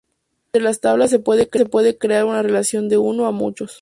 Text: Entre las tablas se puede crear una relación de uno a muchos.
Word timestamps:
Entre 0.47 0.63
las 0.63 0.79
tablas 0.81 1.11
se 1.11 1.19
puede 1.19 1.45
crear 1.47 2.25
una 2.25 2.41
relación 2.41 2.89
de 2.89 2.97
uno 2.97 3.27
a 3.27 3.31
muchos. 3.31 3.69